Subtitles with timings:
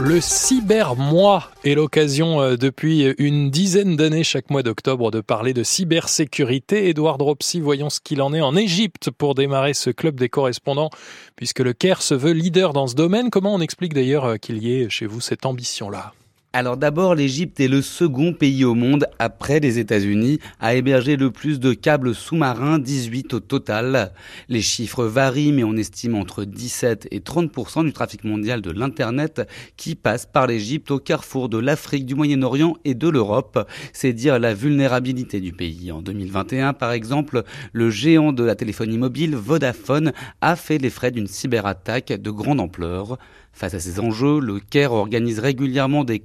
[0.00, 5.64] Le cybermois est l'occasion euh, depuis une dizaine d'années chaque mois d'octobre de parler de
[5.64, 6.88] cybersécurité.
[6.88, 10.90] Edouard Dropsy, voyons ce qu'il en est en Égypte pour démarrer ce club des correspondants,
[11.34, 13.30] puisque le Caire se veut leader dans ce domaine.
[13.30, 16.12] Comment on explique d'ailleurs euh, qu'il y ait chez vous cette ambition-là?
[16.54, 21.30] Alors d'abord, l'Égypte est le second pays au monde, après les États-Unis, à héberger le
[21.30, 24.12] plus de câbles sous-marins, 18 au total.
[24.48, 29.42] Les chiffres varient, mais on estime entre 17 et 30% du trafic mondial de l'Internet
[29.76, 33.68] qui passe par l'Égypte au carrefour de l'Afrique, du Moyen-Orient et de l'Europe.
[33.92, 35.92] C'est dire la vulnérabilité du pays.
[35.92, 37.42] En 2021, par exemple,
[37.74, 42.60] le géant de la téléphonie mobile, Vodafone, a fait les frais d'une cyberattaque de grande
[42.60, 43.18] ampleur.
[43.58, 46.20] Face à ces enjeux, le Caire organise régulièrement des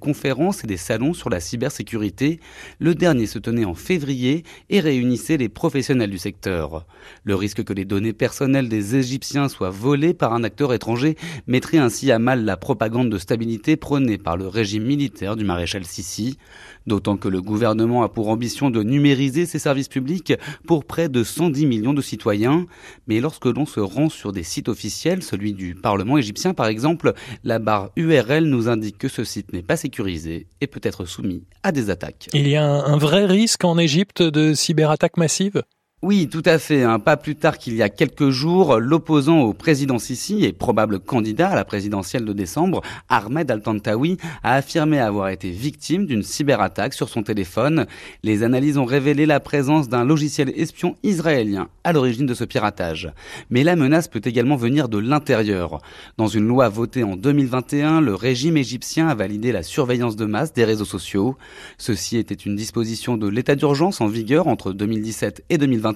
[0.64, 2.40] et des salons sur la cybersécurité.
[2.80, 6.86] Le dernier se tenait en février et réunissait les professionnels du secteur.
[7.24, 11.18] Le risque que les données personnelles des Égyptiens soient volées par un acteur étranger
[11.48, 15.84] mettrait ainsi à mal la propagande de stabilité prônée par le régime militaire du maréchal
[15.86, 16.38] Sissi.
[16.86, 20.34] D'autant que le gouvernement a pour ambition de numériser ses services publics
[20.68, 22.66] pour près de 110 millions de citoyens.
[23.08, 27.14] Mais lorsque l'on se rend sur des sites officiels, celui du Parlement égyptien par exemple,
[27.44, 31.44] la barre URL nous indique que ce site n'est pas sécurisé et peut être soumis
[31.64, 32.30] à des attaques.
[32.34, 35.64] Il y a un vrai risque en Égypte de cyberattaques massives?
[36.04, 36.84] Oui, tout à fait.
[36.84, 37.00] Hein.
[37.00, 41.52] Pas plus tard qu'il y a quelques jours, l'opposant au président Sisi et probable candidat
[41.52, 47.08] à la présidentielle de décembre, Ahmed Al-Tantawi, a affirmé avoir été victime d'une cyberattaque sur
[47.08, 47.86] son téléphone.
[48.22, 53.10] Les analyses ont révélé la présence d'un logiciel espion israélien à l'origine de ce piratage.
[53.50, 55.82] Mais la menace peut également venir de l'intérieur.
[56.18, 60.52] Dans une loi votée en 2021, le régime égyptien a validé la surveillance de masse
[60.52, 61.38] des réseaux sociaux.
[61.78, 65.93] Ceci était une disposition de l'état d'urgence en vigueur entre 2017 et 2021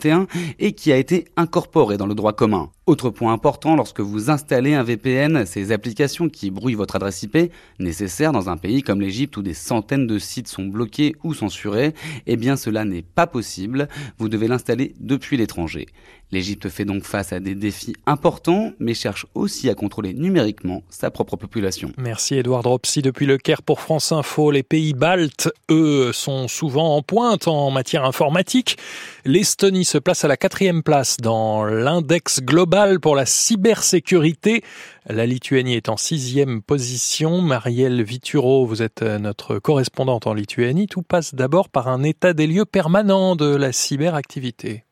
[0.59, 2.69] et qui a été incorporé dans le droit commun.
[2.85, 7.51] Autre point important, lorsque vous installez un VPN, ces applications qui brouillent votre adresse IP,
[7.79, 11.93] nécessaire dans un pays comme l'Égypte où des centaines de sites sont bloqués ou censurés,
[12.27, 15.87] eh bien cela n'est pas possible, vous devez l'installer depuis l'étranger.
[16.31, 21.09] L'Égypte fait donc face à des défis importants, mais cherche aussi à contrôler numériquement sa
[21.09, 21.93] propre population.
[21.97, 24.51] Merci Edouard Dropsy depuis le Caire pour France Info.
[24.51, 28.77] Les pays baltes, eux, sont souvent en pointe en matière informatique.
[29.23, 34.61] L'Estonie se place à la quatrième place dans l'index global pour la cybersécurité.
[35.07, 37.41] La Lituanie est en sixième position.
[37.41, 40.87] Marielle Vituro, vous êtes notre correspondante en Lituanie.
[40.87, 44.86] Tout passe d'abord par un état des lieux permanent de la cyberactivité.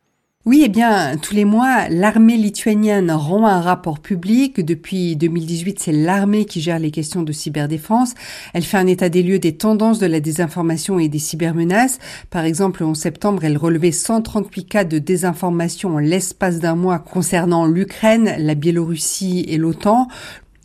[0.47, 4.63] Oui, eh bien, tous les mois, l'armée lituanienne rend un rapport public.
[4.63, 8.13] Depuis 2018, c'est l'armée qui gère les questions de cyberdéfense.
[8.53, 11.97] Elle fait un état des lieux des tendances de la désinformation et des cybermenaces.
[12.29, 17.65] Par exemple, en septembre, elle relevait 138 cas de désinformation en l'espace d'un mois concernant
[17.65, 20.09] l'Ukraine, la Biélorussie et l'OTAN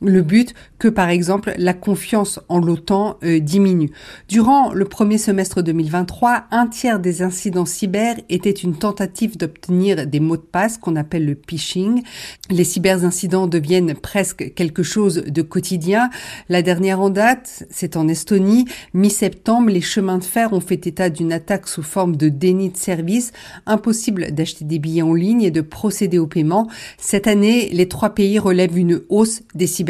[0.02, 3.90] le but que, par exemple, la confiance en l'OTAN euh, diminue.
[4.28, 10.20] Durant le premier semestre 2023, un tiers des incidents cyber étaient une tentative d'obtenir des
[10.20, 12.02] mots de passe qu'on appelle le phishing.
[12.48, 16.08] Les cyberincidents deviennent presque quelque chose de quotidien.
[16.48, 18.64] La dernière en date, c'est en Estonie.
[18.94, 22.76] Mi-septembre, les chemins de fer ont fait état d'une attaque sous forme de déni de
[22.78, 23.32] service.
[23.66, 26.68] Impossible d'acheter des billets en ligne et de procéder au paiement.
[26.96, 29.89] Cette année, les trois pays relèvent une hausse des cyber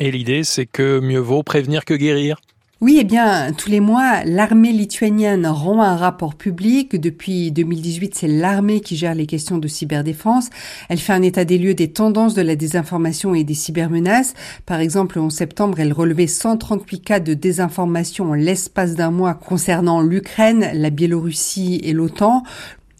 [0.00, 2.40] et l'idée, c'est que mieux vaut prévenir que guérir
[2.82, 6.94] oui, eh bien, tous les mois, l'armée lituanienne rend un rapport public.
[7.00, 10.50] Depuis 2018, c'est l'armée qui gère les questions de cyberdéfense.
[10.90, 14.34] Elle fait un état des lieux des tendances de la désinformation et des cybermenaces.
[14.66, 20.02] Par exemple, en septembre, elle relevait 138 cas de désinformation en l'espace d'un mois concernant
[20.02, 22.42] l'Ukraine, la Biélorussie et l'OTAN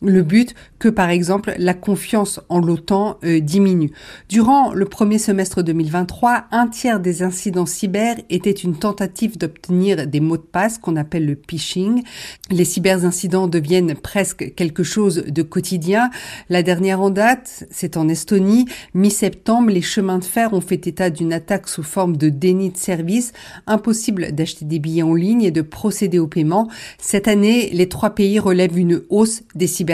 [0.03, 3.91] le but que, par exemple, la confiance en l'OTAN euh, diminue.
[4.29, 10.21] Durant le premier semestre 2023, un tiers des incidents cyber étaient une tentative d'obtenir des
[10.21, 12.03] mots de passe qu'on appelle le phishing.
[12.51, 16.11] Les cyberincidents deviennent presque quelque chose de quotidien.
[16.51, 18.67] La dernière en date, c'est en Estonie.
[18.93, 22.77] Mi-septembre, les chemins de fer ont fait état d'une attaque sous forme de déni de
[22.77, 23.33] service.
[23.67, 26.69] Impossible d'acheter des billets en ligne et de procéder au paiement.
[26.99, 29.86] Cette année, les trois pays relèvent une hausse des cyberattaques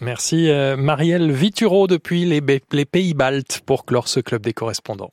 [0.00, 2.42] Merci euh, Marielle Vituro depuis les,
[2.72, 5.02] les Pays-Baltes pour clore ce club des correspondants.